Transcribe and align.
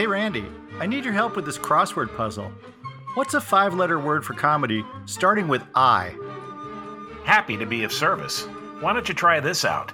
Hey 0.00 0.06
Randy, 0.06 0.46
I 0.78 0.86
need 0.86 1.04
your 1.04 1.12
help 1.12 1.36
with 1.36 1.44
this 1.44 1.58
crossword 1.58 2.16
puzzle. 2.16 2.50
What's 3.16 3.34
a 3.34 3.40
five 3.40 3.74
letter 3.74 3.98
word 3.98 4.24
for 4.24 4.32
comedy 4.32 4.82
starting 5.04 5.46
with 5.46 5.62
I? 5.74 6.14
Happy 7.24 7.58
to 7.58 7.66
be 7.66 7.84
of 7.84 7.92
service. 7.92 8.44
Why 8.80 8.94
don't 8.94 9.06
you 9.06 9.14
try 9.14 9.40
this 9.40 9.62
out? 9.62 9.92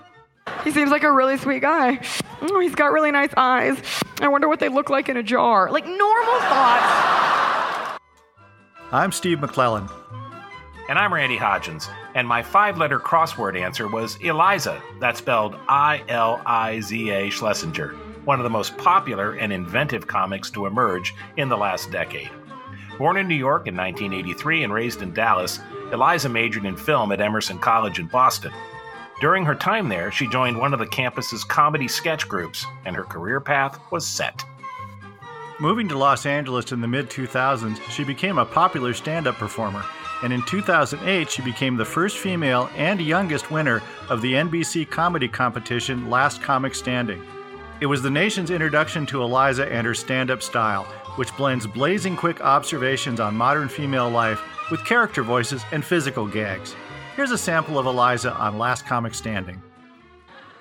He 0.63 0.71
seems 0.71 0.93
like 0.93 1.03
a 1.03 1.11
really 1.11 1.37
sweet 1.39 1.63
guy. 1.63 1.99
Oh, 2.41 2.61
he's 2.61 2.77
got 2.77 2.93
really 2.93 3.11
nice 3.11 3.33
eyes. 3.37 3.79
I 4.21 4.29
wonder 4.29 4.47
what 4.47 4.61
they 4.61 4.69
look 4.69 4.91
like 4.91 5.09
in 5.09 5.17
a 5.17 5.25
jar. 5.25 5.73
Like 5.73 5.87
normal 5.87 6.39
thoughts. 6.39 7.99
I'm 8.93 9.11
Steve 9.11 9.41
McClellan. 9.41 9.89
And 10.89 11.01
I'm 11.01 11.13
Randy 11.13 11.37
Hodgins. 11.37 11.91
And 12.15 12.29
my 12.29 12.45
five 12.45 12.79
letter 12.79 13.01
crossword 13.01 13.61
answer 13.61 13.89
was 13.89 14.19
Iliza. 14.19 14.81
That's 15.01 15.19
spelled 15.19 15.57
I 15.67 16.05
L 16.09 16.41
I 16.47 16.79
Z 16.79 17.11
A 17.11 17.29
Shlesinger, 17.29 17.99
one 18.27 18.39
of 18.39 18.45
the 18.45 18.51
most 18.51 18.77
popular 18.77 19.35
and 19.35 19.53
inventive 19.53 20.07
comics 20.07 20.51
to 20.51 20.67
emerge 20.67 21.15
in 21.37 21.49
the 21.49 21.57
last 21.57 21.91
decade. 21.91 22.31
Born 22.99 23.17
in 23.17 23.29
New 23.29 23.35
York 23.35 23.67
in 23.67 23.77
1983 23.77 24.65
and 24.65 24.73
raised 24.73 25.01
in 25.01 25.15
Dallas, 25.15 25.61
Iliza 25.93 26.29
majored 26.29 26.65
in 26.65 26.77
film 26.77 27.13
at 27.13 27.21
Emerson 27.21 27.59
College 27.59 27.99
in 27.99 28.07
Boston. 28.07 28.53
During 29.21 29.45
her 29.45 29.55
time 29.55 29.89
there, 29.89 30.11
she 30.11 30.29
joined 30.29 30.59
one 30.59 30.73
of 30.73 30.81
the 30.81 30.87
campus's 30.87 31.45
comedy 31.45 31.89
sketch 31.89 32.29
groups, 32.29 32.67
and 32.85 32.97
her 32.97 33.05
career 33.05 33.41
path 33.41 33.79
was 33.91 34.07
set. 34.07 34.45
Moving 35.61 35.89
to 35.89 35.97
Los 35.97 36.27
Angeles 36.27 36.73
in 36.73 36.81
the 36.81 36.89
mid 36.89 37.09
2000s, 37.09 37.81
she 37.91 38.05
became 38.05 38.39
a 38.39 38.45
popular 38.45 38.93
stand 38.93 39.27
up 39.27 39.37
performer, 39.37 39.85
and 40.23 40.33
in 40.33 40.43
2008, 40.43 41.31
she 41.31 41.43
became 41.43 41.77
the 41.77 41.85
first 41.85 42.19
female 42.19 42.69
and 42.77 43.01
youngest 43.01 43.51
winner 43.51 43.83
of 44.11 44.21
the 44.21 44.35
NBC 44.35 44.91
comedy 44.91 45.29
competition 45.29 46.11
Last 46.11 46.43
Comic 46.43 46.75
Standing. 46.75 47.23
It 47.79 47.87
was 47.87 48.01
the 48.01 48.11
nation's 48.11 48.51
introduction 48.51 49.05
to 49.07 49.23
Iliza 49.23 49.71
and 49.71 49.87
her 49.87 49.93
stand 49.93 50.31
up 50.31 50.41
style, 50.43 50.85
which 51.17 51.37
blends 51.37 51.67
blazing 51.67 52.17
quick 52.17 52.41
observations 52.41 53.21
on 53.21 53.37
modern 53.37 53.69
female 53.69 54.09
life 54.09 54.41
with 54.71 54.83
character 54.87 55.23
voices 55.23 55.63
and 55.73 55.85
physical 55.85 56.27
gags. 56.27 56.75
Here's 57.17 57.33
a 57.33 57.39
sample 57.39 57.79
of 57.79 57.85
Iliza 57.85 58.33
on 58.33 58.57
Last 58.57 58.87
Comic 58.87 59.15
Standing. 59.15 59.63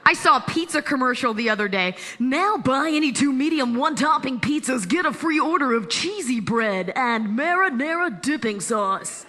I 0.05 0.13
saw 0.13 0.37
a 0.37 0.41
pizza 0.41 0.81
commercial 0.81 1.33
the 1.33 1.49
other 1.49 1.69
day. 1.69 1.95
Now 2.19 2.57
buy 2.57 2.91
any 2.93 3.13
two 3.13 3.31
medium 3.31 3.75
one 3.75 3.95
topping 3.95 4.41
pizzas, 4.41 4.87
get 4.87 5.05
a 5.05 5.13
free 5.13 5.39
order 5.39 5.73
of 5.73 5.89
cheesy 5.89 6.41
bread 6.41 6.91
and 6.97 7.27
marinara 7.39 8.21
dipping 8.21 8.59
sauce. 8.59 9.25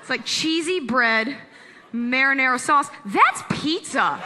It's 0.00 0.10
like 0.10 0.26
cheesy 0.26 0.80
bread, 0.80 1.34
marinara 1.94 2.60
sauce. 2.60 2.88
That's 3.06 3.42
pizza. 3.48 4.22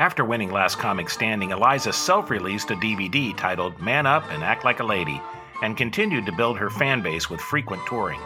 After 0.00 0.24
winning 0.24 0.50
Last 0.50 0.78
Comic 0.78 1.10
Standing, 1.10 1.50
Iliza 1.50 1.92
self 1.92 2.30
released 2.30 2.70
a 2.70 2.74
DVD 2.74 3.36
titled 3.36 3.78
Man 3.82 4.06
Up 4.06 4.24
and 4.30 4.42
Act 4.42 4.64
Like 4.64 4.80
a 4.80 4.84
Lady 4.84 5.20
and 5.60 5.76
continued 5.76 6.24
to 6.24 6.32
build 6.32 6.56
her 6.56 6.70
fan 6.70 7.02
base 7.02 7.28
with 7.28 7.38
frequent 7.38 7.84
touring. 7.86 8.18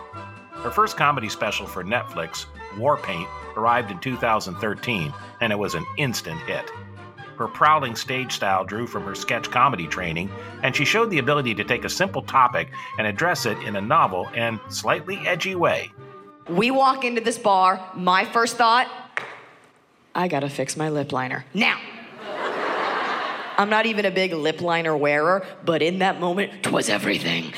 Her 0.53 0.71
first 0.71 0.97
comedy 0.97 1.29
special 1.29 1.67
for 1.67 1.83
Netflix, 1.83 2.47
War 2.79 2.97
Paint, 2.99 3.29
arrived 3.57 3.91
in 3.91 3.99
2013 3.99 5.13
and 5.41 5.53
it 5.53 5.59
was 5.59 5.75
an 5.75 5.85
instant 5.99 6.41
hit. 6.43 6.71
Her 7.37 7.49
prowling 7.49 7.97
stage 7.97 8.31
style 8.31 8.65
drew 8.65 8.87
from 8.87 9.03
her 9.03 9.17
sketch 9.17 9.51
comedy 9.51 9.89
training, 9.89 10.31
and 10.63 10.77
she 10.77 10.85
showed 10.85 11.11
the 11.11 11.19
ability 11.19 11.57
to 11.57 11.65
take 11.65 11.85
a 11.85 11.89
simple 11.89 12.23
topic 12.23 12.71
and 12.99 13.07
address 13.09 13.47
it 13.47 13.59
in 13.65 13.75
a 13.75 13.81
novel 13.81 14.29
and 14.37 14.61
slightly 14.69 15.19
edgy 15.27 15.57
way. 15.57 15.91
We 16.49 16.71
walk 16.71 17.05
into 17.05 17.21
this 17.21 17.37
bar, 17.37 17.85
my 17.97 18.25
first 18.27 18.59
thought, 18.59 19.04
I 20.15 20.29
gotta 20.29 20.49
fix 20.49 20.77
my 20.77 20.89
lip 20.91 21.13
liner. 21.13 21.45
Now! 21.55 21.79
I'm 23.57 23.71
not 23.71 23.87
even 23.87 24.05
a 24.05 24.11
big 24.11 24.33
lip 24.33 24.61
liner 24.61 24.97
wearer, 24.97 25.47
but 25.65 25.81
in 25.81 26.01
that 26.01 26.19
moment, 26.21 26.63
'twas 26.63 26.89
everything. 26.89 27.53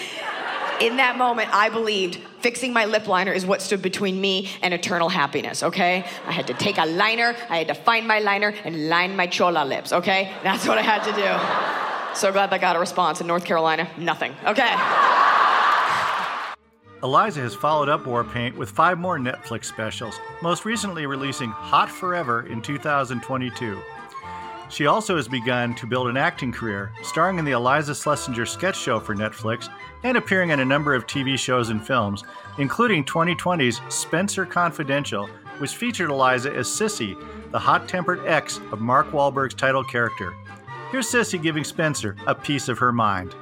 In 0.81 0.99
that 0.99 1.17
moment, 1.17 1.49
I 1.55 1.71
believed 1.71 2.19
fixing 2.41 2.73
my 2.73 2.85
lip 2.85 3.09
liner 3.09 3.33
is 3.33 3.47
what 3.47 3.63
stood 3.63 3.81
between 3.81 4.21
me 4.21 4.51
and 4.61 4.75
eternal 4.75 5.09
happiness, 5.09 5.63
okay? 5.63 6.05
I 6.27 6.33
had 6.33 6.47
to 6.49 6.55
take 6.55 6.77
a 6.77 6.85
liner, 6.85 7.35
I 7.49 7.59
had 7.59 7.69
to 7.69 7.75
find 7.75 8.07
my 8.07 8.19
liner 8.19 8.53
and 8.65 8.91
line 8.91 9.17
my 9.17 9.27
chola 9.27 9.65
lips, 9.65 9.93
okay? 9.93 10.31
That's 10.43 10.67
what 10.69 10.77
I 10.77 10.83
had 10.83 11.03
to 11.05 11.13
do. 11.13 12.15
So 12.15 12.31
glad 12.31 12.53
I 12.53 12.59
got 12.59 12.77
a 12.77 12.79
response 12.79 13.23
in 13.23 13.27
North 13.27 13.45
Carolina. 13.45 13.89
Nothing, 13.97 14.35
okay? 14.47 14.75
Iliza 17.07 17.41
has 17.41 17.55
followed 17.55 17.89
up 17.89 18.05
War 18.05 18.25
Paint 18.25 18.57
with 18.57 18.69
five 18.69 18.99
more 18.99 19.17
Netflix 19.17 19.67
specials, 19.67 20.19
most 20.43 20.65
recently 20.65 21.07
releasing 21.07 21.51
Hot 21.51 21.89
Forever 21.89 22.49
in 22.49 22.61
2022. 22.61 23.81
She 24.71 24.87
also 24.87 25.15
has 25.15 25.29
begun 25.29 25.77
to 25.77 25.87
build 25.87 26.09
an 26.09 26.17
acting 26.17 26.51
career, 26.51 26.91
starring 27.05 27.39
in 27.39 27.45
the 27.45 27.53
Iliza 27.53 27.93
Shlesinger 27.93 28.49
sketch 28.49 28.77
show 28.77 28.99
for 28.99 29.15
Netflix 29.15 29.73
and 30.03 30.17
appearing 30.17 30.51
in 30.51 30.59
a 30.59 30.65
number 30.65 30.97
of 30.97 31.07
TV 31.07 31.39
shows 31.39 31.69
and 31.69 31.87
films, 31.87 32.25
including 32.59 33.05
2020's 33.05 33.81
Spenser 33.89 34.45
Confidential, 34.45 35.29
which 35.59 35.77
featured 35.77 36.11
Iliza 36.11 36.53
as 36.57 36.67
Sissy, 36.67 37.17
the 37.53 37.59
hot 37.61 37.87
tempered 37.87 38.27
ex 38.27 38.59
of 38.73 38.81
Mark 38.81 39.13
Wahlberg's 39.13 39.55
title 39.55 39.85
character. 39.85 40.35
Here's 40.91 41.07
Sissy 41.07 41.41
giving 41.41 41.63
Spenser 41.63 42.17
a 42.27 42.35
piece 42.35 42.69
of 42.69 42.79
her 42.79 42.91
mind. 42.91 43.37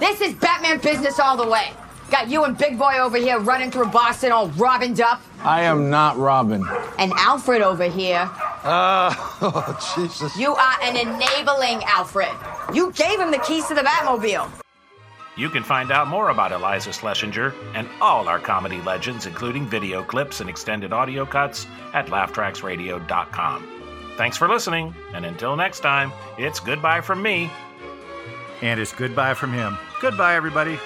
This 0.00 0.20
is 0.20 0.34
Batman 0.34 0.80
business 0.80 1.20
all 1.20 1.36
the 1.36 1.46
way. 1.46 1.70
Got 2.10 2.28
you 2.28 2.44
and 2.44 2.56
Big 2.56 2.78
Boy 2.78 2.98
over 2.98 3.16
here 3.16 3.38
running 3.40 3.70
through 3.70 3.86
Boston 3.86 4.32
all 4.32 4.48
robined 4.50 5.00
up. 5.00 5.20
I 5.42 5.62
am 5.62 5.90
not 5.90 6.16
Robin. 6.16 6.64
And 6.98 7.12
Alfred 7.16 7.62
over 7.62 7.88
here. 7.88 8.30
Uh, 8.62 9.14
oh, 9.42 9.94
Jesus. 9.96 10.36
You 10.36 10.54
are 10.54 10.76
an 10.82 10.96
enabling 10.96 11.82
Alfred. 11.84 12.32
You 12.72 12.92
gave 12.92 13.18
him 13.18 13.30
the 13.30 13.38
keys 13.38 13.66
to 13.66 13.74
the 13.74 13.82
Batmobile. 13.82 14.50
You 15.36 15.50
can 15.50 15.64
find 15.64 15.90
out 15.90 16.06
more 16.06 16.30
about 16.30 16.52
Iliza 16.52 16.90
Shlesinger 16.90 17.52
and 17.74 17.88
all 18.00 18.28
our 18.28 18.38
comedy 18.38 18.80
legends, 18.82 19.26
including 19.26 19.66
video 19.66 20.02
clips 20.04 20.40
and 20.40 20.48
extended 20.48 20.92
audio 20.92 21.26
cuts, 21.26 21.66
at 21.92 22.06
laughtracksradio.com. 22.06 23.74
Thanks 24.16 24.36
for 24.36 24.48
listening, 24.48 24.94
and 25.12 25.26
until 25.26 25.56
next 25.56 25.80
time, 25.80 26.12
it's 26.38 26.60
goodbye 26.60 27.00
from 27.00 27.20
me. 27.20 27.50
And 28.62 28.78
it's 28.78 28.92
goodbye 28.92 29.34
from 29.34 29.52
him. 29.52 29.76
Goodbye, 30.00 30.36
everybody. 30.36 30.78